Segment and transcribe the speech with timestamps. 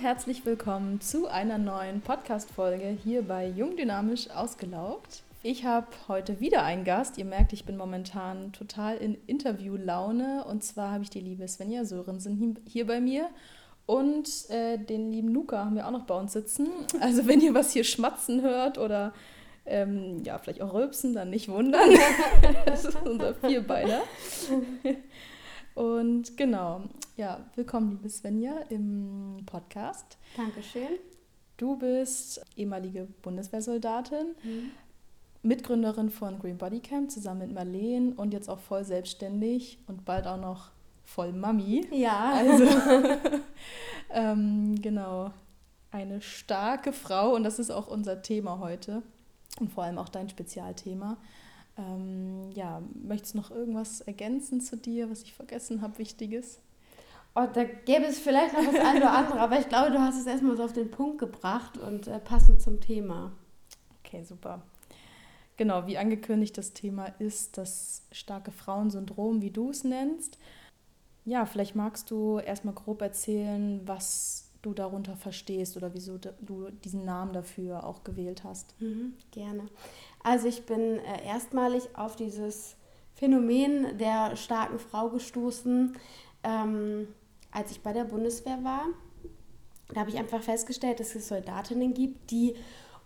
[0.00, 5.24] Herzlich willkommen zu einer neuen Podcast-Folge hier bei Jung Dynamisch Ausgelaugt.
[5.42, 7.18] Ich habe heute wieder einen Gast.
[7.18, 10.44] Ihr merkt, ich bin momentan total in Interviewlaune.
[10.44, 13.28] Und zwar habe ich die liebe Svenja Sörensen hier bei mir.
[13.86, 16.68] Und äh, den lieben Luca haben wir auch noch bei uns sitzen.
[17.00, 19.12] Also wenn ihr was hier schmatzen hört oder
[19.66, 21.90] ähm, ja, vielleicht auch rülpsen, dann nicht wundern.
[22.66, 24.02] das ist unser Vierbeiner.
[25.78, 26.80] Und genau,
[27.16, 30.18] ja, willkommen, liebe Svenja, im Podcast.
[30.36, 30.98] Dankeschön.
[31.56, 34.70] Du bist ehemalige Bundeswehrsoldatin, mhm.
[35.44, 40.26] Mitgründerin von Green Body Camp zusammen mit Marleen und jetzt auch voll selbstständig und bald
[40.26, 40.70] auch noch
[41.04, 41.86] voll Mami.
[41.92, 42.32] Ja.
[42.32, 42.64] Also,
[44.10, 45.30] ähm, genau,
[45.92, 49.04] eine starke Frau und das ist auch unser Thema heute
[49.60, 51.18] und vor allem auch dein Spezialthema.
[51.78, 56.60] Ähm, ja, möchtest du noch irgendwas ergänzen zu dir, was ich vergessen habe, Wichtiges?
[57.34, 60.18] Oh, da gäbe es vielleicht noch das eine oder andere, aber ich glaube, du hast
[60.18, 63.32] es erstmal so auf den Punkt gebracht und äh, passend zum Thema.
[64.00, 64.62] Okay, super.
[65.56, 70.38] Genau, wie angekündigt, das Thema ist das starke Frauensyndrom, wie du es nennst.
[71.24, 77.04] Ja, vielleicht magst du erstmal grob erzählen, was du darunter verstehst oder wieso du diesen
[77.04, 78.74] Namen dafür auch gewählt hast.
[78.80, 79.66] Mhm, gerne.
[80.28, 82.76] Also ich bin äh, erstmalig auf dieses
[83.14, 85.96] Phänomen der starken Frau gestoßen,
[86.44, 87.08] ähm,
[87.50, 88.84] als ich bei der Bundeswehr war.
[89.88, 92.56] Da habe ich einfach festgestellt, dass es Soldatinnen gibt, die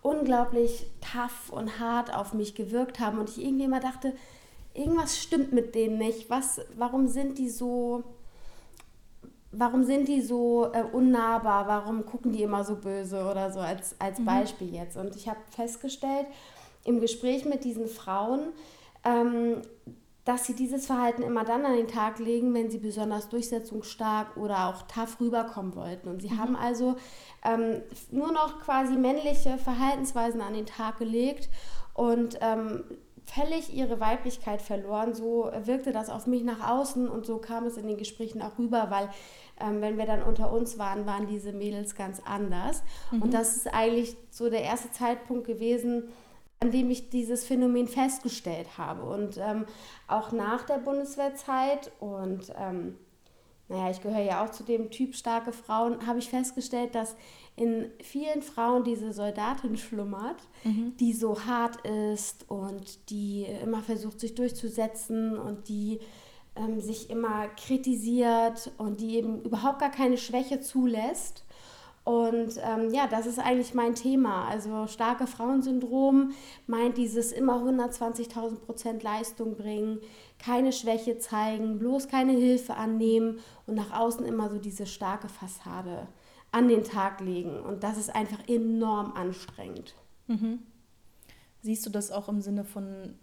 [0.01, 4.13] unglaublich tough und hart auf mich gewirkt haben und ich irgendwie immer dachte,
[4.73, 6.29] irgendwas stimmt mit denen nicht.
[6.29, 8.03] Was, warum sind die so,
[9.53, 11.69] warum sind die so äh, unnahbar?
[11.69, 14.25] Warum gucken die immer so böse oder so als, als mhm.
[14.25, 14.97] Beispiel jetzt?
[14.97, 16.27] Und ich habe festgestellt,
[16.83, 18.53] im Gespräch mit diesen Frauen,
[19.03, 19.61] ähm,
[20.25, 24.69] dass sie dieses Verhalten immer dann an den Tag legen, wenn sie besonders durchsetzungsstark oder
[24.69, 26.07] auch tough rüberkommen wollten.
[26.07, 26.39] Und sie mhm.
[26.39, 26.95] haben also
[27.43, 31.49] ähm, nur noch quasi männliche Verhaltensweisen an den Tag gelegt
[31.93, 32.85] und ähm,
[33.25, 35.13] völlig ihre Weiblichkeit verloren.
[35.13, 38.57] So wirkte das auf mich nach außen und so kam es in den Gesprächen auch
[38.57, 39.09] rüber, weil
[39.59, 42.83] ähm, wenn wir dann unter uns waren, waren diese Mädels ganz anders.
[43.11, 43.23] Mhm.
[43.23, 46.09] Und das ist eigentlich so der erste Zeitpunkt gewesen,
[46.63, 49.03] an dem ich dieses Phänomen festgestellt habe.
[49.03, 49.65] Und ähm,
[50.07, 52.95] auch nach der Bundeswehrzeit und ähm,
[53.67, 57.15] naja, ich gehöre ja auch zu dem Typ starke Frauen, habe ich festgestellt, dass
[57.57, 60.95] in vielen Frauen diese Soldatin schlummert, mhm.
[60.99, 65.99] die so hart ist und die immer versucht, sich durchzusetzen und die
[66.55, 71.43] ähm, sich immer kritisiert und die eben überhaupt gar keine Schwäche zulässt.
[72.03, 74.45] Und ähm, ja, das ist eigentlich mein Thema.
[74.49, 76.33] Also starke Frauensyndrom
[76.67, 79.99] meint dieses immer 120.000 Prozent Leistung bringen,
[80.37, 86.07] keine Schwäche zeigen, bloß keine Hilfe annehmen und nach außen immer so diese starke Fassade
[86.51, 87.61] an den Tag legen.
[87.61, 89.95] Und das ist einfach enorm anstrengend.
[90.27, 90.59] Mhm.
[91.61, 93.15] Siehst du das auch im Sinne von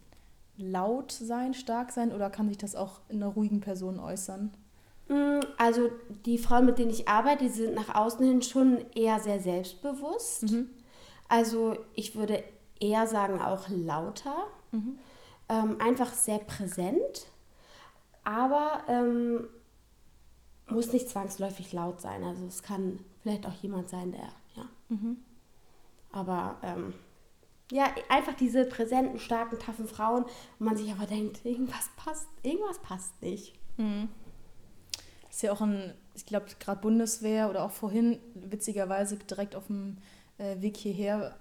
[0.56, 4.52] laut sein, stark sein oder kann sich das auch in einer ruhigen Person äußern?
[5.56, 5.90] Also
[6.24, 10.50] die Frauen, mit denen ich arbeite, die sind nach außen hin schon eher sehr selbstbewusst.
[10.50, 10.70] Mhm.
[11.28, 12.42] Also ich würde
[12.80, 14.98] eher sagen auch lauter, mhm.
[15.48, 17.26] ähm, einfach sehr präsent,
[18.24, 19.48] aber ähm,
[20.68, 22.22] muss nicht zwangsläufig laut sein.
[22.24, 24.68] Also es kann vielleicht auch jemand sein, der, ja.
[24.88, 25.18] Mhm.
[26.12, 26.94] Aber ähm,
[27.72, 30.24] ja, einfach diese präsenten, starken, taffen Frauen,
[30.58, 33.54] wo man sich aber denkt, irgendwas passt, irgendwas passt nicht.
[35.30, 39.98] Ist ja auch ein, ich glaube, gerade Bundeswehr oder auch vorhin, witzigerweise direkt auf dem
[40.38, 41.36] äh, Weg hierher,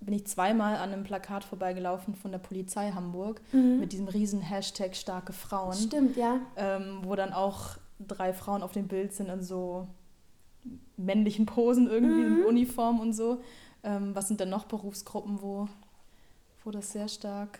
[0.00, 3.80] bin ich zweimal an einem Plakat vorbeigelaufen von der Polizei Hamburg mhm.
[3.80, 5.74] mit diesem riesen Hashtag starke Frauen.
[5.74, 6.40] Stimmt, ja.
[6.56, 9.88] Ähm, wo dann auch drei Frauen auf dem Bild sind in so
[10.96, 12.40] männlichen Posen irgendwie, mhm.
[12.40, 13.40] in Uniform und so.
[13.82, 15.68] Ähm, was sind denn noch Berufsgruppen, wo,
[16.64, 17.58] wo das sehr stark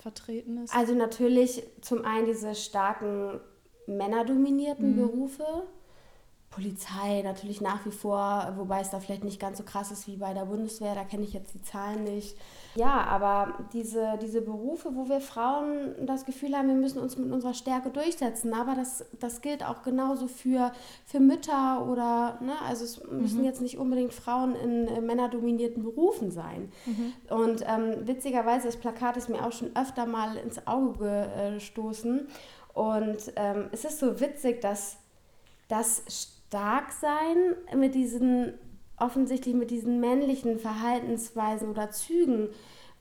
[0.00, 0.74] vertreten ist?
[0.74, 3.40] Also natürlich zum einen diese starken
[3.86, 4.96] männerdominierten mhm.
[4.96, 5.44] Berufe.
[6.52, 10.16] Polizei natürlich nach wie vor, wobei es da vielleicht nicht ganz so krass ist wie
[10.16, 12.36] bei der Bundeswehr, da kenne ich jetzt die Zahlen nicht.
[12.74, 17.32] Ja, aber diese, diese Berufe, wo wir Frauen das Gefühl haben, wir müssen uns mit
[17.32, 20.72] unserer Stärke durchsetzen, aber das, das gilt auch genauso für,
[21.06, 23.22] für Mütter oder, ne, also es mhm.
[23.22, 26.70] müssen jetzt nicht unbedingt Frauen in äh, männerdominierten Berufen sein.
[26.84, 27.12] Mhm.
[27.34, 32.28] Und ähm, witzigerweise, das Plakat ist mir auch schon öfter mal ins Auge gestoßen.
[32.74, 34.96] Und ähm, es ist so witzig, dass
[35.68, 38.54] das Starksein mit diesen,
[38.96, 42.48] offensichtlich mit diesen männlichen Verhaltensweisen oder Zügen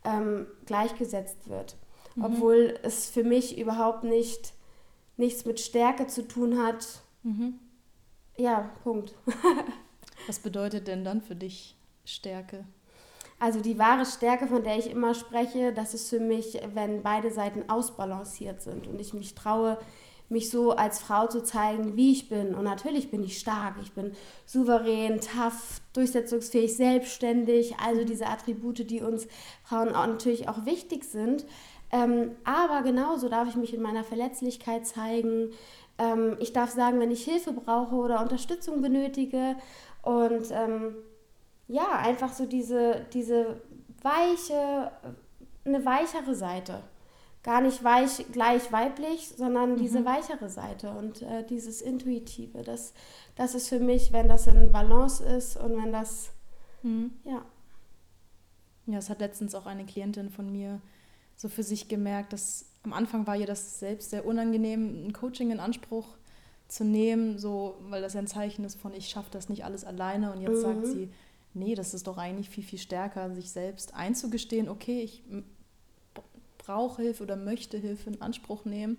[0.03, 1.75] ähm, gleichgesetzt wird.
[2.15, 2.25] Mhm.
[2.25, 4.53] Obwohl es für mich überhaupt nicht
[5.17, 7.01] nichts mit Stärke zu tun hat.
[7.23, 7.59] Mhm.
[8.37, 9.13] Ja, Punkt.
[10.27, 11.75] Was bedeutet denn dann für dich
[12.05, 12.65] Stärke?
[13.41, 17.31] Also die wahre Stärke, von der ich immer spreche, das ist für mich, wenn beide
[17.31, 19.79] Seiten ausbalanciert sind und ich mich traue,
[20.29, 22.53] mich so als Frau zu zeigen, wie ich bin.
[22.53, 24.13] Und natürlich bin ich stark, ich bin
[24.45, 29.27] souverän, tough, durchsetzungsfähig, selbstständig, also diese Attribute, die uns
[29.63, 31.47] Frauen auch natürlich auch wichtig sind.
[31.91, 35.49] Ähm, aber genauso darf ich mich in meiner Verletzlichkeit zeigen.
[35.97, 39.55] Ähm, ich darf sagen, wenn ich Hilfe brauche oder Unterstützung benötige.
[40.03, 40.95] Und ähm,
[41.71, 43.61] ja, einfach so diese, diese
[44.01, 44.91] weiche,
[45.63, 46.81] eine weichere Seite
[47.43, 50.05] gar nicht weich, gleich weiblich, sondern diese mhm.
[50.05, 52.61] weichere Seite und äh, dieses Intuitive.
[52.61, 52.93] Das,
[53.35, 56.31] das ist für mich, wenn das in Balance ist und wenn das,
[56.83, 57.11] mhm.
[57.23, 57.43] ja.
[58.87, 60.81] Ja, es hat letztens auch eine Klientin von mir
[61.35, 65.51] so für sich gemerkt, dass am Anfang war ihr das selbst sehr unangenehm, ein Coaching
[65.51, 66.17] in Anspruch
[66.67, 69.85] zu nehmen, so, weil das ja ein Zeichen ist von, ich schaffe das nicht alles
[69.85, 70.31] alleine.
[70.31, 70.61] Und jetzt mhm.
[70.61, 71.09] sagt sie,
[71.53, 75.23] nee, das ist doch eigentlich viel, viel stärker, sich selbst einzugestehen, okay, ich
[76.57, 78.97] brauche Hilfe oder möchte Hilfe in Anspruch nehmen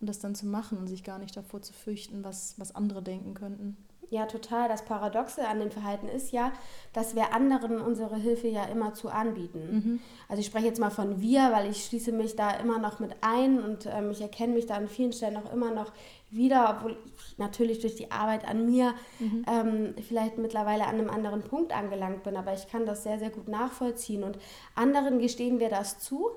[0.00, 3.02] und das dann zu machen und sich gar nicht davor zu fürchten, was, was andere
[3.02, 3.76] denken könnten.
[4.10, 4.68] Ja, total.
[4.68, 6.52] Das Paradoxe an dem Verhalten ist ja,
[6.92, 9.60] dass wir anderen unsere Hilfe ja immer zu anbieten.
[9.72, 10.00] Mhm.
[10.28, 13.16] Also ich spreche jetzt mal von wir, weil ich schließe mich da immer noch mit
[13.22, 15.92] ein und ähm, ich erkenne mich da an vielen Stellen auch immer noch
[16.34, 19.44] wieder, obwohl ich natürlich durch die Arbeit an mir mhm.
[19.48, 22.36] ähm, vielleicht mittlerweile an einem anderen Punkt angelangt bin.
[22.36, 24.38] Aber ich kann das sehr, sehr gut nachvollziehen und
[24.74, 26.30] anderen gestehen wir das zu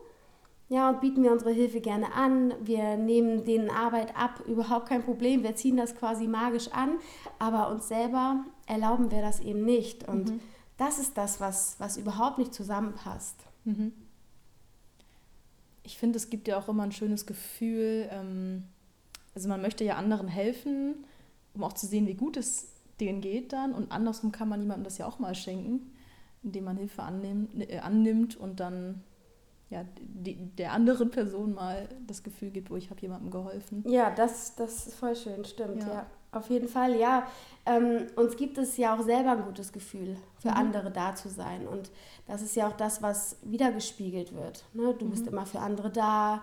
[0.69, 2.53] ja, und bieten wir unsere Hilfe gerne an.
[2.61, 5.44] Wir nehmen denen Arbeit ab, überhaupt kein Problem.
[5.44, 6.97] Wir ziehen das quasi magisch an,
[7.39, 10.07] aber uns selber erlauben wir das eben nicht.
[10.07, 10.39] Und mhm.
[10.75, 13.39] das ist das, was, was überhaupt nicht zusammenpasst.
[13.63, 13.93] Mhm.
[15.83, 18.09] Ich finde, es gibt ja auch immer ein schönes Gefühl.
[18.11, 18.63] Ähm,
[19.38, 21.06] also man möchte ja anderen helfen,
[21.54, 22.69] um auch zu sehen, wie gut es
[23.00, 23.72] denen geht dann.
[23.72, 25.92] Und andersrum kann man jemandem das ja auch mal schenken,
[26.42, 29.04] indem man Hilfe annimmt, äh, annimmt und dann
[29.69, 33.84] ja, die, der anderen Person mal das Gefühl gibt, wo ich habe jemandem geholfen.
[33.88, 35.88] Ja, das, das ist voll schön, stimmt, ja.
[35.88, 36.06] ja.
[36.31, 37.28] Auf jeden Fall, ja.
[37.68, 40.57] Ähm, uns gibt es ja auch selber ein gutes Gefühl, für mhm.
[40.57, 41.68] andere da zu sein.
[41.68, 41.92] Und
[42.25, 44.66] das ist ja auch das, was wiedergespiegelt wird.
[44.74, 44.95] Ne?
[44.98, 45.12] Du mhm.
[45.12, 46.42] bist immer für andere da,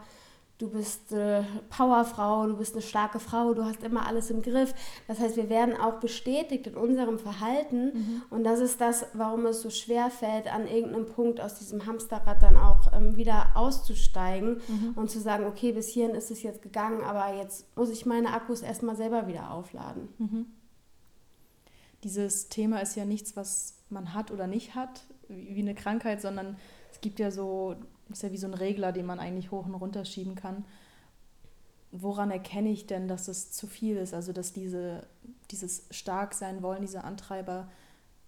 [0.59, 4.73] du bist eine Powerfrau, du bist eine starke Frau, du hast immer alles im Griff.
[5.09, 8.23] Das heißt, wir werden auch bestätigt in unserem Verhalten mhm.
[8.31, 12.43] und das ist das, warum es so schwer fällt, an irgendeinem Punkt aus diesem Hamsterrad
[12.43, 14.93] dann auch ähm, wieder auszusteigen mhm.
[14.95, 18.33] und zu sagen, okay, bis hierhin ist es jetzt gegangen, aber jetzt muss ich meine
[18.33, 20.09] Akkus erstmal selber wieder aufladen.
[20.19, 20.47] Mhm.
[22.05, 26.57] Dieses Thema ist ja nichts, was man hat oder nicht hat, wie eine Krankheit, sondern
[26.93, 27.77] es gibt ja so
[28.11, 30.65] ist ja wie so ein Regler, den man eigentlich hoch und runter schieben kann.
[31.91, 34.15] Woran erkenne ich denn, dass es zu viel ist?
[34.15, 35.07] Also, dass diese,
[35.51, 37.69] dieses stark sein wollen, dieser Antreiber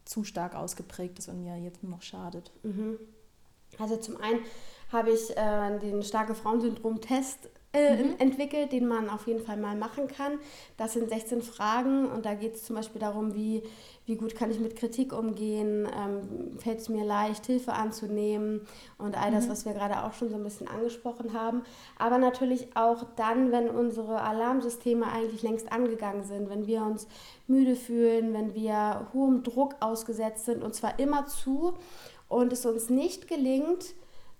[0.04, 2.52] zu stark ausgeprägt ist und mir jetzt nur noch schadet.
[2.62, 2.98] Mhm.
[3.78, 4.40] Also zum einen
[4.92, 8.14] habe ich äh, den starke Frauensyndrom-Test äh, mhm.
[8.18, 10.38] entwickelt, den man auf jeden Fall mal machen kann.
[10.78, 13.62] Das sind 16 Fragen und da geht es zum Beispiel darum, wie,
[14.06, 18.62] wie gut kann ich mit Kritik umgehen, ähm, fällt es mir leicht, Hilfe anzunehmen
[18.96, 19.50] und all das, mhm.
[19.50, 21.62] was wir gerade auch schon so ein bisschen angesprochen haben.
[21.98, 27.06] Aber natürlich auch dann, wenn unsere Alarmsysteme eigentlich längst angegangen sind, wenn wir uns
[27.46, 31.74] müde fühlen, wenn wir hohem Druck ausgesetzt sind und zwar immer zu
[32.28, 33.94] und es uns nicht gelingt,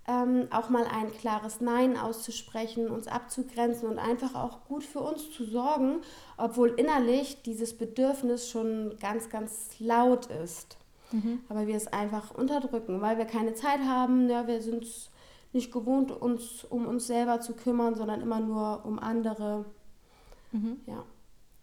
[0.09, 5.33] ähm, auch mal ein klares Nein auszusprechen, uns abzugrenzen und einfach auch gut für uns
[5.33, 6.01] zu sorgen,
[6.37, 10.77] obwohl innerlich dieses Bedürfnis schon ganz, ganz laut ist.
[11.13, 11.41] Mhm.
[11.49, 15.11] Aber wir es einfach unterdrücken, weil wir keine Zeit haben, ja, wir sind es
[15.53, 19.65] nicht gewohnt, uns um uns selber zu kümmern, sondern immer nur um andere.
[20.53, 20.81] Mhm.
[20.87, 21.05] Ja.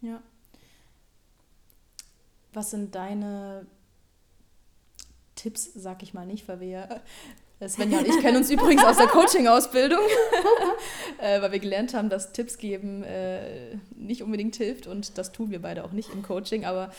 [0.00, 0.22] Ja.
[2.52, 3.66] Was sind deine
[5.34, 7.00] Tipps, sag ich mal nicht, weil wir ja
[7.66, 10.00] Svenja und ich kennen uns übrigens aus der Coaching-Ausbildung,
[11.18, 15.50] äh, weil wir gelernt haben, dass Tipps geben äh, nicht unbedingt hilft und das tun
[15.50, 16.64] wir beide auch nicht im Coaching.
[16.64, 16.90] Aber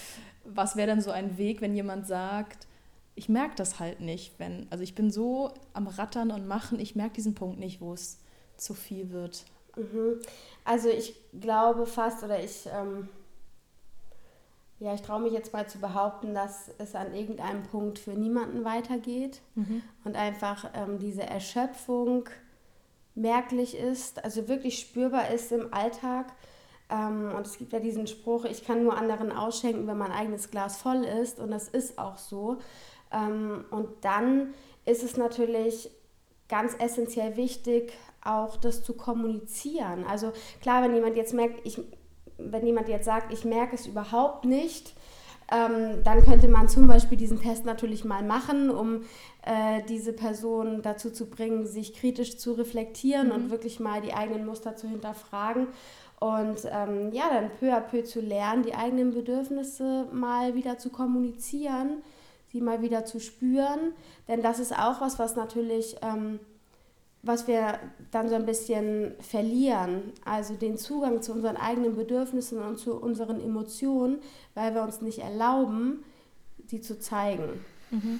[0.43, 2.67] was wäre dann so ein Weg, wenn jemand sagt,
[3.15, 6.95] ich merke das halt nicht, wenn, also ich bin so am Rattern und Machen, ich
[6.95, 8.19] merke diesen Punkt nicht, wo es
[8.57, 9.45] zu viel wird.
[9.75, 10.19] Mhm.
[10.63, 13.09] Also ich glaube fast oder ich ähm
[14.79, 18.65] ja, ich traue mich jetzt mal zu behaupten, dass es an irgendeinem Punkt für niemanden
[18.65, 19.81] weitergeht mhm.
[20.03, 22.29] und einfach ähm, diese Erschöpfung
[23.15, 26.33] merklich ist, also wirklich spürbar ist im Alltag.
[26.89, 30.51] Ähm, und es gibt ja diesen Spruch, ich kann nur anderen ausschenken, wenn mein eigenes
[30.51, 31.39] Glas voll ist.
[31.39, 32.57] Und das ist auch so.
[33.11, 34.53] Ähm, und dann
[34.85, 35.89] ist es natürlich
[36.49, 40.03] ganz essentiell wichtig, auch das zu kommunizieren.
[40.03, 41.79] Also klar, wenn jemand jetzt merkt, ich
[42.37, 44.95] wenn jemand jetzt sagt, ich merke es überhaupt nicht,
[45.51, 49.01] ähm, dann könnte man zum Beispiel diesen Test natürlich mal machen, um
[49.43, 53.33] äh, diese Person dazu zu bringen, sich kritisch zu reflektieren mhm.
[53.33, 55.67] und wirklich mal die eigenen Muster zu hinterfragen.
[56.19, 60.89] Und ähm, ja, dann peu à peu zu lernen, die eigenen Bedürfnisse mal wieder zu
[60.89, 62.01] kommunizieren,
[62.47, 63.93] sie mal wieder zu spüren.
[64.27, 66.39] Denn das ist auch was, was natürlich ähm,
[67.25, 67.79] was wir
[68.11, 73.41] dann so ein bisschen verlieren, also den Zugang zu unseren eigenen Bedürfnissen und zu unseren
[73.41, 74.19] Emotionen,
[74.53, 76.03] weil wir uns nicht erlauben,
[76.69, 77.65] die zu zeigen.
[77.89, 78.19] Mhm.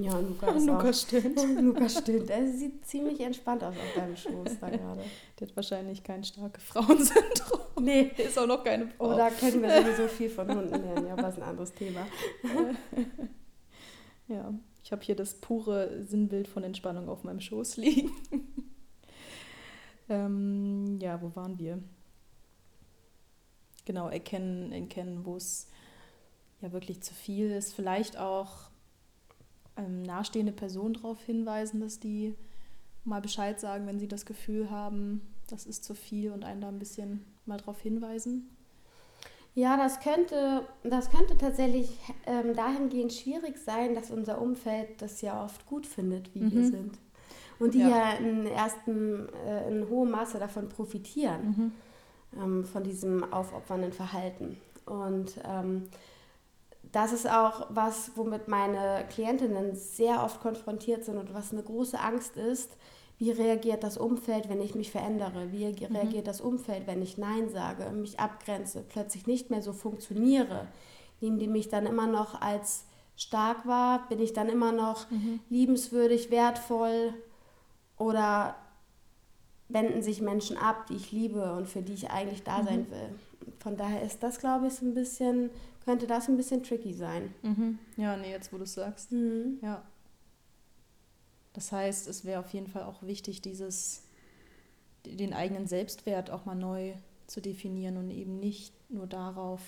[0.00, 0.94] Ja, Luca ist Luca auch.
[0.94, 1.40] stimmt.
[1.60, 2.30] Luca stimmt.
[2.30, 5.02] Er sieht ziemlich entspannt aus auf deinem Schoß da gerade.
[5.38, 7.60] Der hat wahrscheinlich kein starkes Frauensyndrom.
[7.80, 8.12] Nee.
[8.16, 9.14] Der ist auch noch keine Frau.
[9.14, 11.06] Oder oh, können wir sowieso viel von Hunden lernen.
[11.06, 12.06] Ja, aber ist ein anderes Thema.
[14.28, 14.54] ja.
[14.86, 18.12] Ich habe hier das pure Sinnbild von Entspannung auf meinem Schoß liegen.
[20.08, 21.82] ähm, ja, wo waren wir?
[23.84, 25.66] Genau, erkennen, erkennen, wo es
[26.60, 27.74] ja wirklich zu viel ist.
[27.74, 28.70] Vielleicht auch
[29.76, 32.36] ähm, nahestehende Personen darauf hinweisen, dass die
[33.02, 36.68] mal Bescheid sagen, wenn sie das Gefühl haben, das ist zu viel und einen da
[36.68, 38.55] ein bisschen mal darauf hinweisen.
[39.56, 45.42] Ja, das könnte, das könnte tatsächlich ähm, dahingehend schwierig sein, dass unser Umfeld das ja
[45.42, 46.52] oft gut findet, wie mhm.
[46.52, 46.98] wir sind.
[47.58, 51.72] Und die ja, ja in, ersten, äh, in hohem Maße davon profitieren,
[52.34, 52.42] mhm.
[52.42, 54.58] ähm, von diesem aufopfernden Verhalten.
[54.84, 55.84] Und ähm,
[56.92, 61.98] das ist auch was, womit meine Klientinnen sehr oft konfrontiert sind und was eine große
[61.98, 62.76] Angst ist,
[63.18, 65.50] wie reagiert das Umfeld, wenn ich mich verändere?
[65.50, 65.96] Wie mhm.
[65.96, 66.28] reagiert mhm.
[66.28, 70.68] das Umfeld, wenn ich Nein sage, mich abgrenze, plötzlich nicht mehr so funktioniere?
[71.20, 72.84] Nehmen die mich dann immer noch als
[73.16, 74.06] stark wahr?
[74.08, 75.40] Bin ich dann immer noch mhm.
[75.48, 77.14] liebenswürdig, wertvoll?
[77.96, 78.56] Oder
[79.68, 82.66] wenden sich Menschen ab, die ich liebe und für die ich eigentlich da mhm.
[82.66, 83.54] sein will?
[83.60, 85.50] Von daher ist das, glaube ich, ein bisschen,
[85.86, 87.34] könnte das ein bisschen tricky sein.
[87.42, 87.78] Mhm.
[87.96, 89.10] Ja, nee, jetzt wo du es sagst.
[89.10, 89.58] Mhm.
[89.62, 89.82] Ja.
[91.56, 94.02] Das heißt, es wäre auf jeden Fall auch wichtig, dieses,
[95.06, 96.92] den eigenen Selbstwert auch mal neu
[97.26, 99.62] zu definieren und eben nicht nur darauf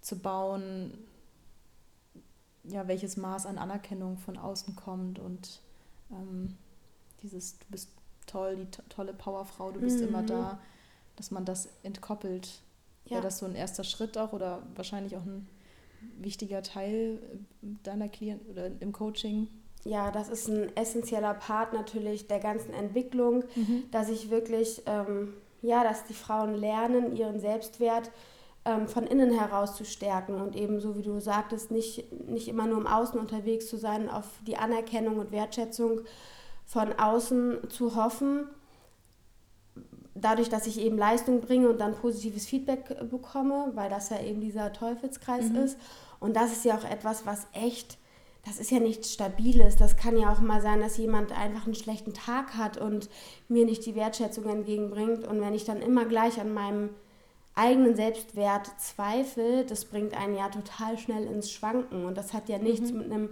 [0.00, 0.96] zu bauen,
[2.62, 5.60] ja, welches Maß an Anerkennung von außen kommt und
[6.10, 6.56] ähm,
[7.22, 7.90] dieses, du bist
[8.26, 10.08] toll, die tolle Powerfrau, du bist mhm.
[10.08, 10.58] immer da,
[11.16, 12.62] dass man das entkoppelt.
[13.04, 13.16] Ja.
[13.16, 15.46] Wäre das so ein erster Schritt auch oder wahrscheinlich auch ein
[16.16, 17.20] wichtiger Teil
[17.82, 19.48] deiner Klienten oder im Coaching?
[19.84, 23.84] Ja, das ist ein essentieller Part natürlich der ganzen Entwicklung, mhm.
[23.90, 28.10] dass ich wirklich, ähm, ja, dass die Frauen lernen, ihren Selbstwert
[28.64, 32.66] ähm, von innen heraus zu stärken und eben so wie du sagtest, nicht, nicht immer
[32.66, 36.00] nur im Außen unterwegs zu sein, auf die Anerkennung und Wertschätzung
[36.64, 38.48] von außen zu hoffen,
[40.14, 44.40] dadurch, dass ich eben Leistung bringe und dann positives Feedback bekomme, weil das ja eben
[44.40, 45.56] dieser Teufelskreis mhm.
[45.56, 45.78] ist.
[46.20, 47.98] Und das ist ja auch etwas, was echt
[48.44, 49.76] das ist ja nichts Stabiles.
[49.76, 53.08] Das kann ja auch mal sein, dass jemand einfach einen schlechten Tag hat und
[53.48, 55.26] mir nicht die Wertschätzung entgegenbringt.
[55.26, 56.90] Und wenn ich dann immer gleich an meinem
[57.54, 62.04] eigenen Selbstwert zweifle, das bringt einen ja total schnell ins Schwanken.
[62.04, 62.98] Und das hat ja nichts mhm.
[62.98, 63.30] mit einem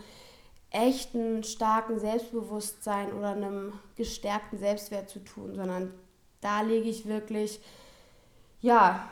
[0.70, 5.92] echten, starken Selbstbewusstsein oder einem gestärkten Selbstwert zu tun, sondern
[6.40, 7.60] da lege ich wirklich,
[8.60, 9.10] ja,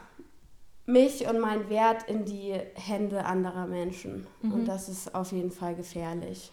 [0.93, 4.27] mich und meinen Wert in die Hände anderer Menschen.
[4.43, 4.53] Mhm.
[4.53, 6.53] Und das ist auf jeden Fall gefährlich.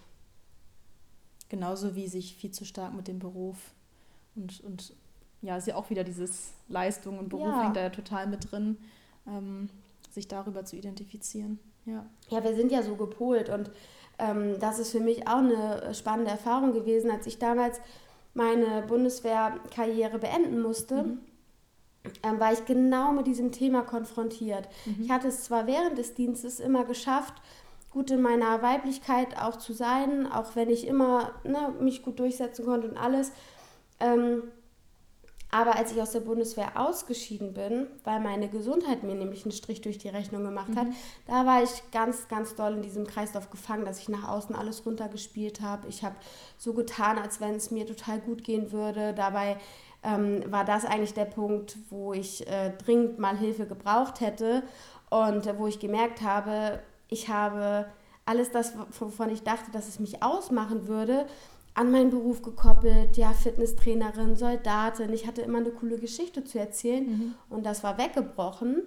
[1.49, 3.57] Genauso wie sich viel zu stark mit dem Beruf
[4.35, 4.93] und, und
[5.41, 7.63] ja, ist ja auch wieder dieses Leistung und Beruf ja.
[7.63, 8.77] hängt da ja total mit drin,
[9.27, 9.69] ähm,
[10.11, 11.59] sich darüber zu identifizieren.
[11.85, 12.05] Ja.
[12.29, 13.71] ja, wir sind ja so gepolt und
[14.19, 17.79] ähm, das ist für mich auch eine spannende Erfahrung gewesen, als ich damals
[18.33, 21.03] meine Bundeswehrkarriere beenden musste.
[21.03, 21.19] Mhm
[22.23, 24.67] ähm, war ich genau mit diesem Thema konfrontiert.
[24.85, 25.03] Mhm.
[25.03, 27.33] Ich hatte es zwar während des Dienstes immer geschafft,
[27.91, 32.65] gut in meiner Weiblichkeit auch zu sein, auch wenn ich immer ne, mich gut durchsetzen
[32.65, 33.31] konnte und alles.
[33.99, 34.43] Ähm,
[35.49, 39.79] aber als ich aus der Bundeswehr ausgeschieden bin, weil meine Gesundheit mir nämlich einen Strich
[39.79, 40.95] durch die Rechnung gemacht hat, mhm.
[41.25, 44.85] da war ich ganz, ganz doll in diesem Kreislauf gefangen, dass ich nach außen alles
[44.85, 45.87] runtergespielt habe.
[45.87, 46.15] Ich habe
[46.57, 49.13] so getan, als wenn es mir total gut gehen würde.
[49.13, 49.57] Dabei
[50.07, 54.63] ähm, war das eigentlich der Punkt, wo ich äh, dringend mal Hilfe gebraucht hätte
[55.09, 57.87] und äh, wo ich gemerkt habe, ich habe
[58.25, 61.25] alles das, wovon ich dachte, dass es mich ausmachen würde,
[61.73, 65.13] an meinen Beruf gekoppelt, ja, Fitnesstrainerin, Soldatin.
[65.13, 67.35] Ich hatte immer eine coole Geschichte zu erzählen mhm.
[67.49, 68.81] und das war weggebrochen.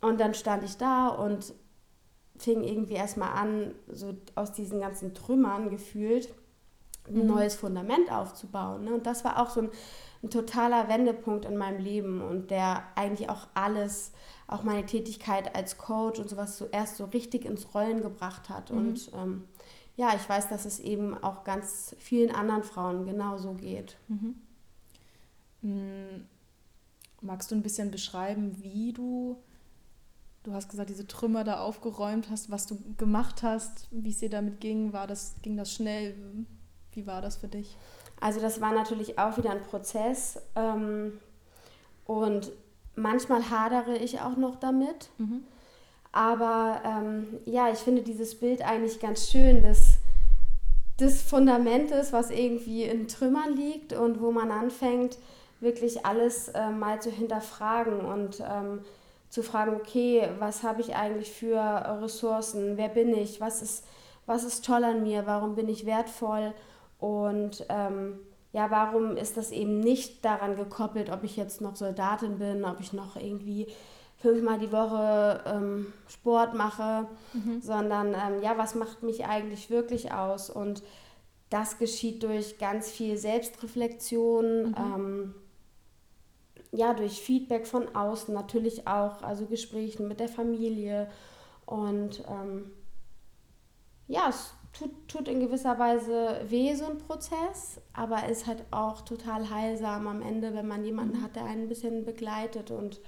[0.00, 1.54] Und dann stand ich da und
[2.36, 6.34] fing irgendwie erstmal an, so aus diesen ganzen Trümmern gefühlt,
[7.08, 7.26] ein mhm.
[7.26, 8.84] neues Fundament aufzubauen.
[8.84, 8.94] Ne?
[8.94, 9.70] Und das war auch so ein,
[10.22, 14.12] ein totaler Wendepunkt in meinem Leben und der eigentlich auch alles,
[14.46, 18.70] auch meine Tätigkeit als Coach und sowas zuerst so richtig ins Rollen gebracht hat.
[18.70, 18.78] Mhm.
[18.78, 19.44] Und ähm,
[19.96, 23.96] ja, ich weiß, dass es eben auch ganz vielen anderen Frauen genauso geht.
[24.08, 24.36] Mhm.
[25.62, 26.24] Mm,
[27.20, 29.42] magst du ein bisschen beschreiben, wie du,
[30.44, 34.30] du hast gesagt, diese Trümmer da aufgeräumt hast, was du gemacht hast, wie es dir
[34.30, 34.92] damit ging?
[34.92, 36.14] War das, ging das schnell?
[36.98, 37.76] Wie war das für dich?
[38.20, 41.20] Also das war natürlich auch wieder ein Prozess ähm,
[42.06, 42.50] und
[42.96, 45.10] manchmal hadere ich auch noch damit.
[45.18, 45.44] Mhm.
[46.10, 49.98] Aber ähm, ja, ich finde dieses Bild eigentlich ganz schön des,
[50.98, 55.18] des Fundamentes, was irgendwie in Trümmern liegt und wo man anfängt,
[55.60, 58.80] wirklich alles äh, mal zu hinterfragen und ähm,
[59.28, 61.60] zu fragen, okay, was habe ich eigentlich für
[62.02, 63.84] Ressourcen, wer bin ich, was ist,
[64.26, 66.52] was ist toll an mir, warum bin ich wertvoll
[66.98, 68.18] und ähm,
[68.52, 72.80] ja, warum ist das eben nicht daran gekoppelt, ob ich jetzt noch Soldatin bin, ob
[72.80, 73.68] ich noch irgendwie
[74.16, 77.60] fünfmal die Woche ähm, Sport mache, mhm.
[77.60, 80.50] sondern ähm, ja, was macht mich eigentlich wirklich aus?
[80.50, 80.82] Und
[81.50, 84.74] das geschieht durch ganz viel Selbstreflexion, mhm.
[84.76, 85.34] ähm,
[86.72, 91.08] ja, durch Feedback von außen natürlich auch, also Gesprächen mit der Familie.
[91.64, 92.70] Und ähm,
[94.06, 99.00] ja, es tut, tut in gewisser Weise weh, so ein Prozess, aber ist halt auch
[99.02, 101.22] total heilsam am Ende, wenn man jemanden mhm.
[101.22, 102.70] hat, der einen ein bisschen begleitet.
[102.70, 103.00] Und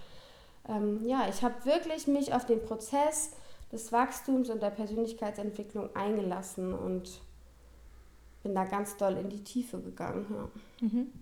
[0.68, 3.32] ähm, ja, ich habe wirklich mich auf den Prozess
[3.72, 7.20] des Wachstums und der Persönlichkeitsentwicklung eingelassen und
[8.42, 10.26] bin da ganz doll in die Tiefe gegangen.
[10.30, 10.88] Ja.
[10.88, 11.12] Mhm.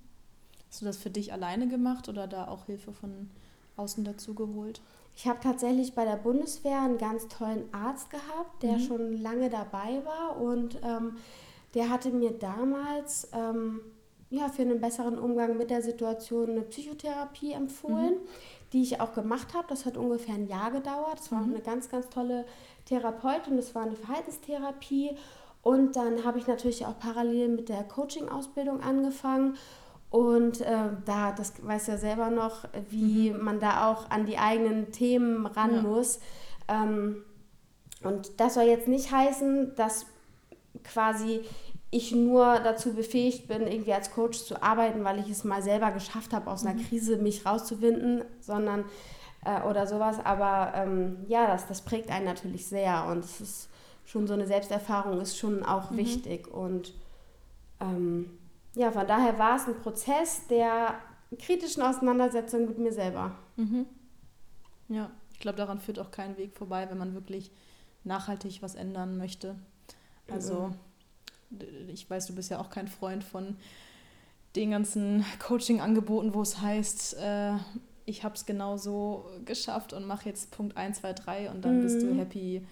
[0.68, 3.30] Hast du das für dich alleine gemacht oder da auch Hilfe von
[3.76, 4.80] außen dazu geholt?
[5.18, 8.78] Ich habe tatsächlich bei der Bundeswehr einen ganz tollen Arzt gehabt, der mhm.
[8.78, 11.16] schon lange dabei war und ähm,
[11.74, 13.80] der hatte mir damals ähm,
[14.30, 18.28] ja, für einen besseren Umgang mit der Situation eine Psychotherapie empfohlen, mhm.
[18.72, 19.66] die ich auch gemacht habe.
[19.68, 21.18] Das hat ungefähr ein Jahr gedauert.
[21.18, 21.54] Das war mhm.
[21.54, 22.44] eine ganz, ganz tolle
[22.84, 23.56] Therapeutin.
[23.56, 25.16] Das war eine Verhaltenstherapie.
[25.62, 29.56] Und dann habe ich natürlich auch parallel mit der Coaching-Ausbildung angefangen
[30.10, 33.44] und äh, da, das weiß ja selber noch, wie mhm.
[33.44, 35.82] man da auch an die eigenen Themen ran ja.
[35.82, 36.20] muss.
[36.66, 37.24] Ähm,
[38.02, 40.06] und das soll jetzt nicht heißen, dass
[40.84, 41.40] quasi
[41.90, 45.90] ich nur dazu befähigt bin, irgendwie als Coach zu arbeiten, weil ich es mal selber
[45.90, 46.86] geschafft habe, aus einer mhm.
[46.86, 48.84] Krise mich rauszuwinden, sondern
[49.44, 50.18] äh, oder sowas.
[50.24, 53.68] Aber ähm, ja, das, das prägt einen natürlich sehr und es ist
[54.04, 55.98] schon so eine Selbsterfahrung ist schon auch mhm.
[55.98, 56.94] wichtig und
[57.80, 58.37] ähm,
[58.78, 60.94] ja, von daher war es ein Prozess der
[61.36, 63.34] kritischen Auseinandersetzung mit mir selber.
[63.56, 63.86] Mhm.
[64.88, 67.50] Ja, ich glaube, daran führt auch kein Weg vorbei, wenn man wirklich
[68.04, 69.56] nachhaltig was ändern möchte.
[70.30, 70.70] Also,
[71.50, 71.88] mhm.
[71.88, 73.56] ich weiß, du bist ja auch kein Freund von
[74.54, 77.54] den ganzen Coaching-Angeboten, wo es heißt, äh,
[78.04, 81.78] ich habe es genau so geschafft und mache jetzt Punkt 1, 2, 3 und dann
[81.78, 81.82] mhm.
[81.82, 82.18] bist du mhm.
[82.18, 82.64] happy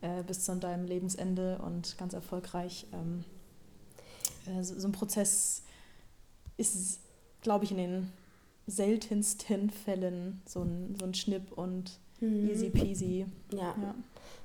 [0.00, 2.88] äh, bis zu deinem Lebensende und ganz erfolgreich.
[2.92, 3.37] Ähm, äh,
[4.62, 5.62] so, so ein Prozess
[6.56, 7.00] ist,
[7.42, 8.12] glaube ich, in den
[8.66, 12.50] seltensten Fällen so ein, so ein Schnipp und mhm.
[12.50, 13.26] easy peasy.
[13.52, 13.74] Ja.
[13.80, 13.94] ja.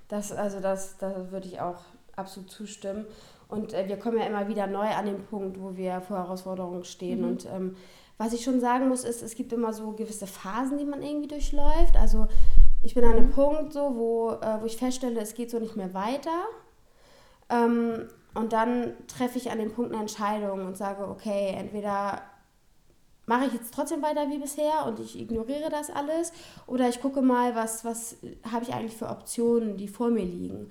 [0.07, 1.81] Das, also das, da würde ich auch
[2.15, 3.05] absolut zustimmen.
[3.49, 6.85] Und äh, wir kommen ja immer wieder neu an den Punkt, wo wir vor Herausforderungen
[6.85, 7.21] stehen.
[7.21, 7.27] Mhm.
[7.27, 7.75] Und ähm,
[8.17, 11.27] was ich schon sagen muss, ist, es gibt immer so gewisse Phasen, die man irgendwie
[11.27, 11.95] durchläuft.
[11.97, 12.27] Also
[12.81, 13.31] ich bin an einem mhm.
[13.31, 16.45] Punkt so, wo, äh, wo ich feststelle, es geht so nicht mehr weiter.
[17.49, 22.22] Ähm, und dann treffe ich an dem Punkt eine Entscheidung und sage, okay, entweder
[23.26, 26.34] mache ich jetzt trotzdem weiter wie bisher und ich ignoriere das alles
[26.67, 28.17] oder ich gucke mal, was, was
[28.52, 30.69] habe ich eigentlich für Optionen, die vor mir liegen.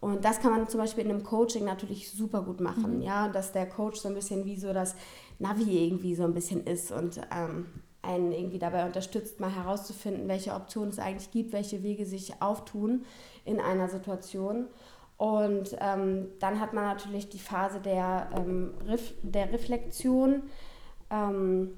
[0.00, 3.02] Und das kann man zum Beispiel in einem Coaching natürlich super gut machen, mhm.
[3.02, 4.96] ja, dass der Coach so ein bisschen wie so das
[5.38, 7.66] Navi irgendwie so ein bisschen ist und ähm,
[8.02, 13.04] einen irgendwie dabei unterstützt, mal herauszufinden, welche Optionen es eigentlich gibt, welche Wege sich auftun
[13.44, 14.66] in einer Situation.
[15.22, 20.42] Und ähm, dann hat man natürlich die Phase der, ähm, Ref der Reflexion.
[21.10, 21.74] Ähm,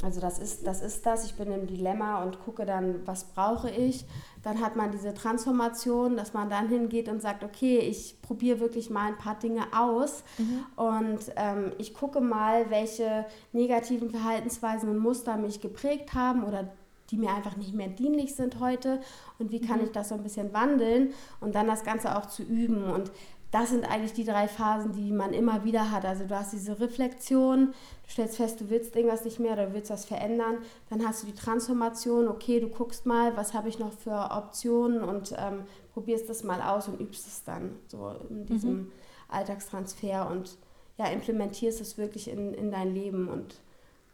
[0.00, 3.68] also das ist, das ist das, ich bin im Dilemma und gucke dann, was brauche
[3.68, 4.04] ich.
[4.44, 8.90] Dann hat man diese Transformation, dass man dann hingeht und sagt, okay, ich probiere wirklich
[8.90, 10.64] mal ein paar Dinge aus mhm.
[10.76, 16.68] und ähm, ich gucke mal, welche negativen Verhaltensweisen und Muster mich geprägt haben oder
[17.14, 19.00] die mir einfach nicht mehr dienlich sind heute
[19.38, 19.86] und wie kann mhm.
[19.86, 23.12] ich das so ein bisschen wandeln und dann das Ganze auch zu üben und
[23.52, 26.04] das sind eigentlich die drei Phasen, die man immer wieder hat.
[26.04, 29.74] Also du hast diese Reflexion, du stellst fest, du willst irgendwas nicht mehr oder du
[29.74, 30.56] willst was verändern.
[30.90, 35.04] Dann hast du die Transformation, okay, du guckst mal, was habe ich noch für Optionen
[35.04, 38.92] und ähm, probierst das mal aus und übst es dann so in diesem mhm.
[39.28, 40.28] Alltagstransfer.
[40.32, 40.58] Und
[40.98, 43.60] ja, implementierst es wirklich in, in dein Leben und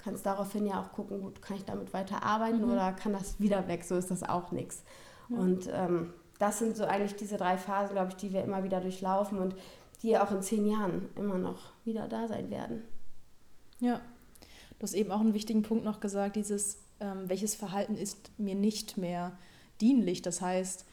[0.02, 2.72] kannst daraufhin ja auch gucken, gut, kann ich damit weiter arbeiten mhm.
[2.72, 4.82] oder kann das wieder weg, so ist das auch nichts.
[5.28, 5.36] Ja.
[5.36, 8.80] Und ähm, das sind so eigentlich diese drei Phasen, glaube ich, die wir immer wieder
[8.80, 9.54] durchlaufen und
[10.02, 12.82] die auch in zehn Jahren immer noch wieder da sein werden.
[13.78, 14.00] Ja,
[14.78, 18.54] du hast eben auch einen wichtigen Punkt noch gesagt, dieses, ähm, welches Verhalten ist mir
[18.54, 19.32] nicht mehr
[19.80, 20.22] dienlich.
[20.22, 20.86] Das heißt,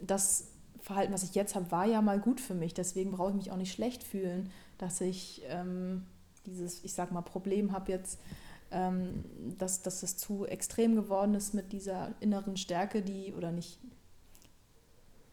[0.00, 0.48] das
[0.80, 2.74] Verhalten, was ich jetzt habe, war ja mal gut für mich.
[2.74, 6.06] Deswegen brauche ich mich auch nicht schlecht fühlen, dass ich ähm,
[6.46, 8.20] dieses, ich sag mal, Problem habe jetzt,
[8.70, 9.24] ähm,
[9.58, 13.78] dass, dass das zu extrem geworden ist mit dieser inneren Stärke, die, oder nicht,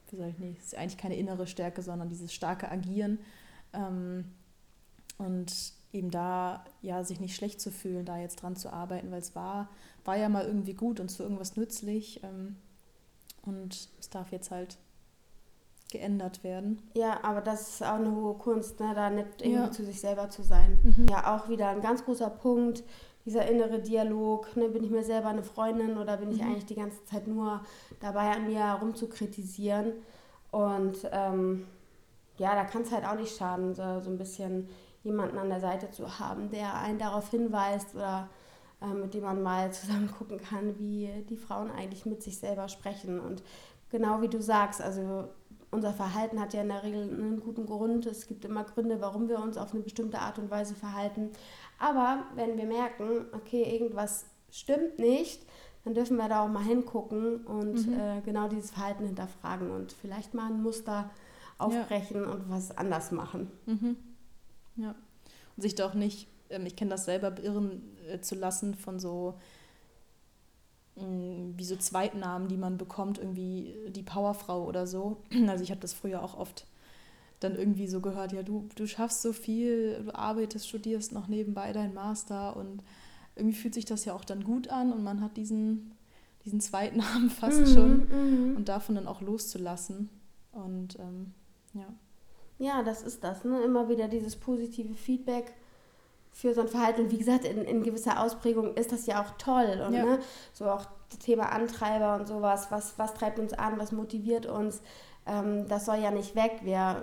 [0.09, 3.19] wie soll ich nicht, ist eigentlich keine innere Stärke, sondern dieses starke Agieren.
[3.73, 4.25] Ähm,
[5.17, 9.21] und eben da ja sich nicht schlecht zu fühlen, da jetzt dran zu arbeiten, weil
[9.21, 9.69] es war,
[10.05, 12.21] war ja mal irgendwie gut und zu irgendwas nützlich.
[12.23, 12.55] Ähm,
[13.43, 14.77] und es darf jetzt halt
[15.91, 16.81] geändert werden.
[16.95, 18.91] Ja, aber das ist auch eine hohe Kunst, ne?
[18.93, 19.71] da nicht irgendwie ja.
[19.71, 20.77] zu sich selber zu sein.
[20.83, 21.07] Mhm.
[21.09, 22.83] Ja, auch wieder ein ganz großer Punkt,
[23.25, 24.55] dieser innere Dialog.
[24.55, 24.69] Ne?
[24.69, 26.47] Bin ich mir selber eine Freundin oder bin ich mhm.
[26.47, 27.61] eigentlich die ganze Zeit nur
[27.99, 29.93] dabei, an mir herumzukritisieren?
[30.51, 31.67] Und ähm,
[32.37, 34.69] ja, da kann es halt auch nicht schaden, so, so, ein bisschen
[35.03, 38.29] jemanden an der Seite zu haben, der einen darauf hinweist oder
[38.81, 42.67] äh, mit dem man mal zusammen gucken kann, wie die Frauen eigentlich mit sich selber
[42.69, 43.19] sprechen.
[43.19, 43.43] Und
[43.89, 45.29] genau wie du sagst, also
[45.71, 48.05] unser Verhalten hat ja in der Regel einen guten Grund.
[48.05, 51.31] Es gibt immer Gründe, warum wir uns auf eine bestimmte Art und Weise verhalten.
[51.77, 55.45] Aber wenn wir merken, okay, irgendwas stimmt nicht,
[55.83, 57.99] dann dürfen wir da auch mal hingucken und mhm.
[57.99, 61.09] äh, genau dieses Verhalten hinterfragen und vielleicht mal ein Muster
[61.57, 62.29] aufbrechen ja.
[62.29, 63.51] und was anders machen.
[63.65, 63.97] Mhm.
[64.75, 64.95] Ja.
[65.55, 69.35] Und sich doch nicht, ähm, ich kenne das selber, beirren äh, zu lassen von so
[70.99, 75.17] wie so Zweitnamen, die man bekommt, irgendwie die Powerfrau oder so.
[75.47, 76.65] Also ich habe das früher auch oft
[77.39, 81.71] dann irgendwie so gehört, ja, du, du schaffst so viel, du arbeitest, studierst noch nebenbei
[81.71, 82.83] dein Master und
[83.35, 85.91] irgendwie fühlt sich das ja auch dann gut an und man hat diesen,
[86.45, 87.91] diesen Zweitnamen fast mhm, schon
[88.49, 88.57] mhm.
[88.57, 90.09] und davon dann auch loszulassen.
[90.51, 91.33] Und ähm,
[91.73, 91.87] ja.
[92.57, 93.61] Ja, das ist das, ne?
[93.61, 95.53] Immer wieder dieses positive Feedback
[96.37, 97.01] für so ein Verhalten.
[97.01, 99.81] Und wie gesagt, in, in gewisser Ausprägung ist das ja auch toll.
[99.87, 100.05] Und ja.
[100.05, 100.19] ne,
[100.53, 104.83] so auch das Thema Antreiber und sowas, was, was treibt uns an, was motiviert uns,
[105.25, 106.59] ähm, das soll ja nicht weg.
[106.61, 107.01] Wir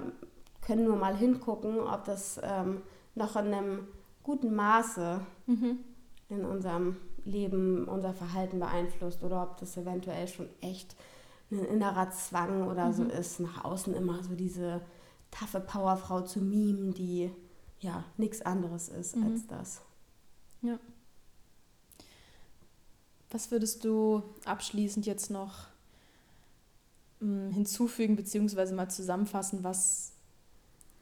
[0.65, 2.83] können nur mal hingucken, ob das ähm,
[3.17, 3.89] noch in einem
[4.23, 5.81] guten Maße mhm.
[6.29, 10.95] in unserem Leben unser Verhalten beeinflusst oder ob das eventuell schon echt
[11.51, 12.93] ein innerer Zwang oder mhm.
[12.93, 14.81] so ist, nach außen immer so diese
[15.33, 17.33] taffe Powerfrau zu mimen, die
[17.85, 19.27] ja nichts anderes ist mhm.
[19.27, 19.81] als das.
[20.63, 20.79] Ja.
[23.31, 25.67] Was würdest du abschließend jetzt noch
[27.21, 30.13] mh, hm, hinzufügen, beziehungsweise mal zusammenfassen, was,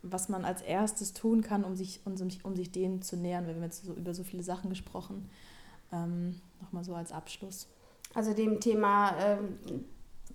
[0.03, 3.47] was man als erstes tun kann, um sich, um, um sich denen zu nähern?
[3.47, 5.31] Wir haben jetzt so über so viele Sachen gesprochen.
[5.92, 7.66] Ähm, Nochmal so als Abschluss.
[8.14, 9.59] Also dem Thema, ähm,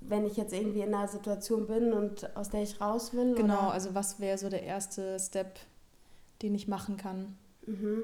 [0.02, 3.34] wenn ich jetzt irgendwie in einer Situation bin und aus der ich raus will?
[3.36, 3.72] Genau, oder?
[3.74, 5.60] also was wäre so der erste Step,
[6.42, 7.38] den ich machen kann.
[7.66, 8.04] Mhm.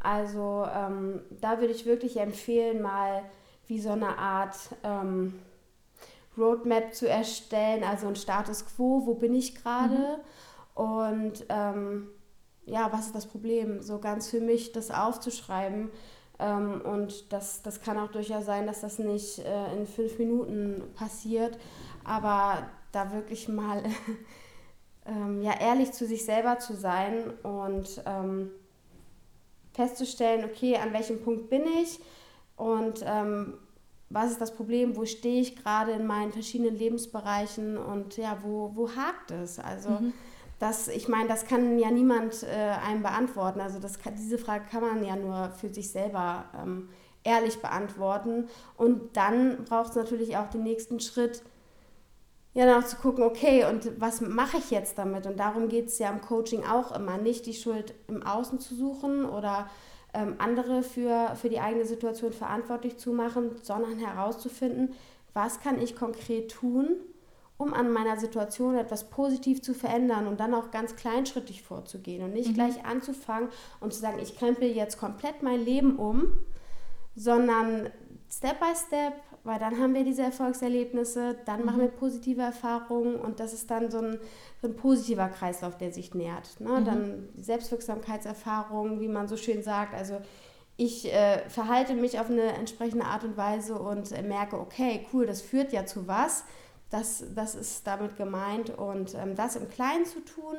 [0.00, 3.22] Also ähm, da würde ich wirklich empfehlen, mal
[3.66, 5.34] wie so eine Art ähm,
[6.36, 10.18] Roadmap zu erstellen, also ein Status quo, wo bin ich gerade
[10.76, 10.82] mhm.
[10.82, 12.08] und ähm,
[12.64, 13.82] ja, was ist das Problem?
[13.82, 15.90] So ganz für mich das aufzuschreiben.
[16.38, 20.82] Ähm, und das, das kann auch durchaus sein, dass das nicht äh, in fünf Minuten
[20.94, 21.58] passiert,
[22.04, 23.82] aber da wirklich mal
[25.06, 28.50] ähm, ja, ehrlich zu sich selber zu sein und ähm,
[29.72, 31.98] festzustellen, okay, an welchem Punkt bin ich
[32.56, 33.54] und ähm,
[34.12, 38.72] was ist das Problem, wo stehe ich gerade in meinen verschiedenen Lebensbereichen und ja, wo,
[38.74, 39.58] wo hakt es?
[39.58, 40.12] Also mhm.
[40.58, 43.60] das, ich meine, das kann ja niemand äh, einem beantworten.
[43.60, 46.90] Also das kann, diese Frage kann man ja nur für sich selber ähm,
[47.24, 48.48] ehrlich beantworten.
[48.76, 51.42] Und dann braucht es natürlich auch den nächsten Schritt,
[52.54, 55.26] ja, dann auch zu gucken, okay, und was mache ich jetzt damit?
[55.26, 58.74] Und darum geht es ja im Coaching auch immer, nicht die Schuld im Außen zu
[58.74, 59.70] suchen oder
[60.12, 64.94] ähm, andere für, für die eigene Situation verantwortlich zu machen, sondern herauszufinden,
[65.32, 66.96] was kann ich konkret tun,
[67.56, 72.34] um an meiner Situation etwas positiv zu verändern und dann auch ganz kleinschrittig vorzugehen und
[72.34, 72.54] nicht mhm.
[72.54, 73.48] gleich anzufangen
[73.80, 76.38] und zu sagen, ich krempel jetzt komplett mein Leben um,
[77.16, 77.88] sondern
[78.30, 81.66] Step by Step weil dann haben wir diese Erfolgserlebnisse, dann mhm.
[81.66, 84.18] machen wir positive Erfahrungen und das ist dann so ein,
[84.60, 86.60] so ein positiver Kreislauf, der sich nähert.
[86.60, 86.80] Ne?
[86.80, 86.84] Mhm.
[86.84, 89.94] Dann Selbstwirksamkeitserfahrungen, wie man so schön sagt.
[89.94, 90.18] Also
[90.76, 95.26] ich äh, verhalte mich auf eine entsprechende Art und Weise und äh, merke, okay, cool,
[95.26, 96.44] das führt ja zu was.
[96.90, 100.56] Das, das ist damit gemeint und ähm, das im Kleinen zu tun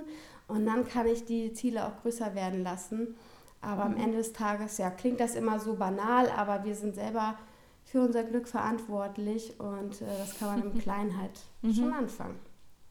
[0.48, 3.16] Und dann kann ich die Ziele auch größer werden lassen.
[3.62, 3.96] Aber mhm.
[3.96, 7.38] am Ende des Tages, ja, klingt das immer so banal, aber wir sind selber
[7.84, 11.74] für unser Glück verantwortlich und äh, das kann man im Kleinen halt mhm.
[11.74, 12.40] schon anfangen.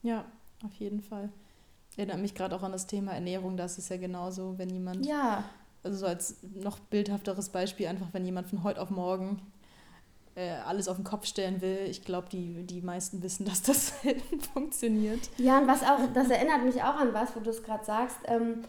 [0.01, 0.25] Ja,
[0.63, 1.29] auf jeden Fall.
[1.95, 5.43] Erinnert mich gerade auch an das Thema Ernährung, das ist ja genauso, wenn jemand, ja.
[5.83, 9.41] also so als noch bildhafteres Beispiel, einfach wenn jemand von heute auf morgen
[10.35, 11.85] äh, alles auf den Kopf stellen will.
[11.87, 15.29] Ich glaube, die, die meisten wissen, dass das selten funktioniert.
[15.37, 18.17] Ja, und was auch, das erinnert mich auch an was, wo du es gerade sagst.
[18.25, 18.63] Ähm,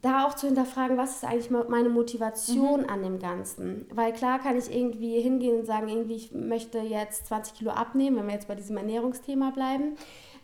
[0.00, 2.88] da auch zu hinterfragen, was ist eigentlich meine Motivation mhm.
[2.88, 3.86] an dem Ganzen?
[3.92, 8.16] Weil klar kann ich irgendwie hingehen und sagen, irgendwie ich möchte jetzt 20 Kilo abnehmen,
[8.16, 9.96] wenn wir jetzt bei diesem Ernährungsthema bleiben.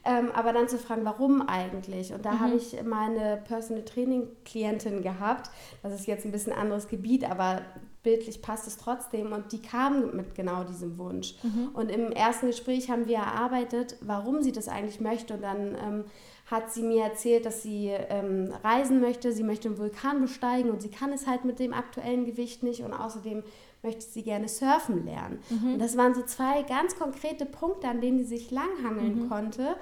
[0.04, 2.12] Ähm, aber dann zu fragen, warum eigentlich?
[2.12, 2.40] Und da mhm.
[2.40, 5.50] habe ich meine Personal Training Klientin gehabt.
[5.82, 7.62] Das ist jetzt ein bisschen anderes Gebiet, aber
[8.08, 9.32] bildlich passt es trotzdem.
[9.32, 11.34] Und die kam mit genau diesem Wunsch.
[11.42, 11.68] Mhm.
[11.74, 15.34] Und im ersten Gespräch haben wir erarbeitet, warum sie das eigentlich möchte.
[15.34, 16.04] Und dann ähm,
[16.46, 20.80] hat sie mir erzählt, dass sie ähm, reisen möchte, sie möchte einen Vulkan besteigen und
[20.80, 22.82] sie kann es halt mit dem aktuellen Gewicht nicht.
[22.82, 23.42] Und außerdem
[23.82, 25.40] möchte sie gerne surfen lernen.
[25.50, 25.74] Mhm.
[25.74, 29.28] Und das waren so zwei ganz konkrete Punkte, an denen sie sich langhangeln mhm.
[29.28, 29.76] konnte.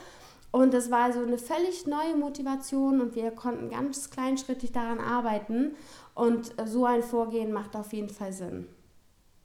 [0.51, 5.77] Und das war so eine völlig neue Motivation und wir konnten ganz kleinschrittig daran arbeiten.
[6.17, 8.67] Und so ein Vorgehen macht auf jeden Fall Sinn.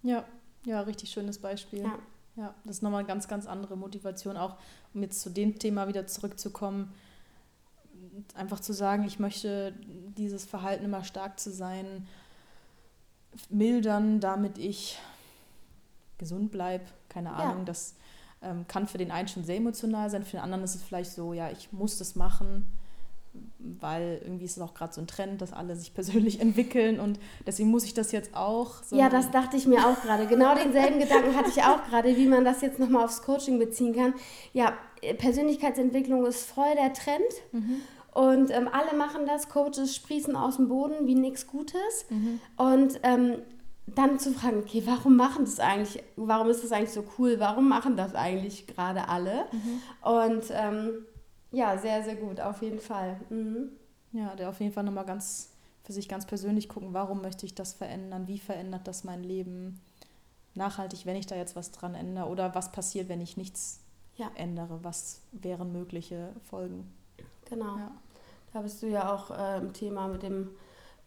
[0.03, 0.23] Ja,
[0.65, 1.81] ja, richtig schönes Beispiel.
[1.81, 1.99] Ja.
[2.37, 4.55] ja, das ist nochmal eine ganz, ganz andere Motivation, auch
[4.93, 6.93] um jetzt zu dem Thema wieder zurückzukommen.
[8.35, 9.73] Einfach zu sagen, ich möchte
[10.17, 12.07] dieses Verhalten immer stark zu sein,
[13.49, 14.97] mildern, damit ich
[16.17, 16.85] gesund bleibe.
[17.09, 17.65] Keine Ahnung, ja.
[17.65, 17.95] das
[18.41, 21.11] ähm, kann für den einen schon sehr emotional sein, für den anderen ist es vielleicht
[21.11, 22.65] so, ja, ich muss das machen,
[23.59, 27.19] weil irgendwie ist es auch gerade so ein Trend, dass alle sich persönlich entwickeln und
[27.45, 28.83] deswegen muss ich das jetzt auch.
[28.83, 30.27] So ja, das dachte ich mir auch gerade.
[30.27, 33.95] Genau denselben Gedanken hatte ich auch gerade, wie man das jetzt nochmal aufs Coaching beziehen
[33.95, 34.13] kann.
[34.53, 34.73] Ja,
[35.17, 37.21] Persönlichkeitsentwicklung ist voll der Trend.
[37.51, 37.81] Mhm.
[38.13, 42.05] Und ähm, alle machen das, Coaches sprießen aus dem Boden wie nichts Gutes.
[42.09, 42.41] Mhm.
[42.57, 43.37] Und ähm,
[43.87, 47.67] dann zu fragen, okay, warum machen das eigentlich, warum ist das eigentlich so cool, warum
[47.67, 49.45] machen das eigentlich gerade alle?
[49.51, 49.81] Mhm.
[50.01, 51.05] Und ähm,
[51.51, 53.19] ja, sehr, sehr gut, auf jeden Fall.
[53.29, 53.69] Mhm.
[54.13, 55.51] Ja, der auf jeden Fall nochmal ganz
[55.83, 59.81] für sich ganz persönlich gucken, warum möchte ich das verändern, wie verändert das mein Leben
[60.53, 63.79] nachhaltig, wenn ich da jetzt was dran ändere oder was passiert, wenn ich nichts
[64.15, 64.29] ja.
[64.35, 66.91] ändere, was wären mögliche Folgen.
[67.49, 67.77] Genau.
[67.77, 67.91] Ja.
[68.53, 70.49] Da bist du ja auch äh, im Thema mit dem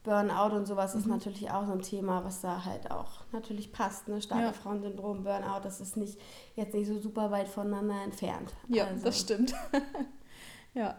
[0.02, 1.00] Burnout und sowas mhm.
[1.00, 4.08] ist natürlich auch so ein Thema, was da halt auch natürlich passt.
[4.08, 4.20] Ne?
[4.20, 4.52] Starke ja.
[4.52, 6.18] Frauensyndrom, Burnout, das ist nicht
[6.56, 8.52] jetzt nicht so super weit voneinander entfernt.
[8.68, 9.04] Ja, also.
[9.04, 9.54] das stimmt.
[10.74, 10.96] ja.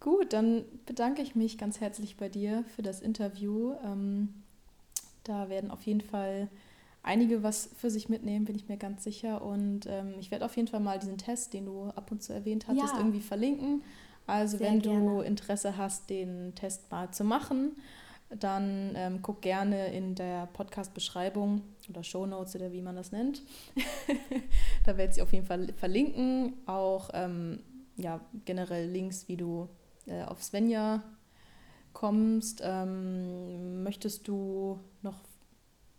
[0.00, 3.74] Gut, dann bedanke ich mich ganz herzlich bei dir für das Interview.
[3.84, 4.42] Ähm,
[5.24, 6.48] da werden auf jeden Fall
[7.02, 9.42] einige was für sich mitnehmen, bin ich mir ganz sicher.
[9.42, 12.32] Und ähm, ich werde auf jeden Fall mal diesen Test, den du ab und zu
[12.32, 12.98] erwähnt hattest, ja.
[12.98, 13.82] irgendwie verlinken.
[14.26, 15.06] Also Sehr wenn gerne.
[15.06, 17.72] du Interesse hast, den Test mal zu machen,
[18.28, 23.42] dann ähm, guck gerne in der Podcast-Beschreibung oder Show Notes oder wie man das nennt.
[24.84, 26.52] da werde ich sie auf jeden Fall verlinken.
[26.66, 27.60] Auch ähm,
[27.98, 29.68] ja, generell Links, wie du
[30.06, 31.02] äh, auf Svenja
[31.92, 32.62] kommst.
[32.64, 35.20] Ähm, möchtest du noch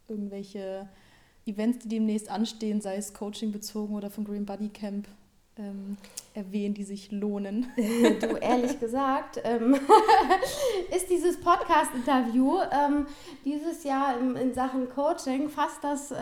[0.08, 0.90] irgendwelche
[1.46, 5.08] Events, die demnächst anstehen, sei es Coaching bezogen oder vom Green Body Camp,
[5.60, 5.98] ähm,
[6.34, 7.68] erwähnen, die sich lohnen?
[7.76, 9.76] du, ehrlich gesagt, ähm,
[10.96, 13.08] ist dieses Podcast-Interview ähm,
[13.46, 16.16] dieses Jahr in, in, Sachen Coaching fast das äh,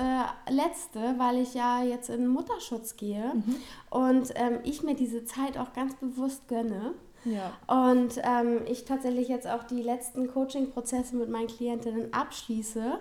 [0.49, 3.55] letzte, weil ich ja jetzt in Mutterschutz gehe mhm.
[3.89, 6.93] und ähm, ich mir diese Zeit auch ganz bewusst gönne.
[7.25, 7.53] Ja.
[7.89, 12.99] Und ähm, ich tatsächlich jetzt auch die letzten Coaching-Prozesse mit meinen Klientinnen abschließe,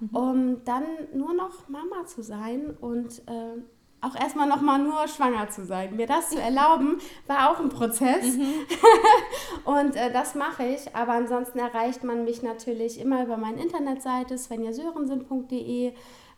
[0.00, 0.16] mhm.
[0.16, 3.62] um dann nur noch Mama zu sein und äh,
[4.00, 5.96] auch erstmal nochmal nur schwanger zu sein.
[5.96, 8.36] Mir das zu erlauben, war auch ein Prozess.
[8.36, 8.66] Mhm.
[9.64, 10.94] und äh, das mache ich.
[10.94, 15.92] Aber ansonsten erreicht man mich natürlich immer über meine Internetseite svenjasörensen.de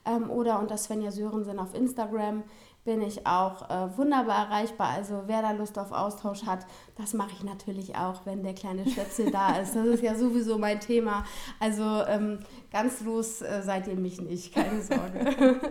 [0.07, 2.45] ähm, oder unter Svenja Sörensen auf Instagram
[2.85, 4.89] bin ich auch äh, wunderbar erreichbar.
[4.97, 8.89] Also wer da Lust auf Austausch hat, das mache ich natürlich auch, wenn der kleine
[8.89, 9.77] Stöpsel da ist.
[9.77, 11.25] Das ist ja sowieso mein Thema.
[11.59, 12.39] Also ähm,
[12.73, 15.61] ganz los äh, seid ihr mich nicht, keine Sorge.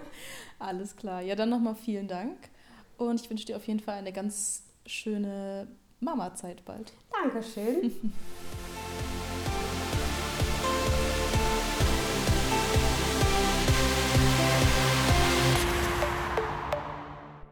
[0.60, 1.22] Alles klar.
[1.22, 2.38] Ja, dann nochmal vielen Dank.
[2.98, 5.68] Und ich wünsche dir auf jeden Fall eine ganz schöne
[6.02, 6.94] Mama-Zeit bald.
[7.12, 8.14] Dankeschön.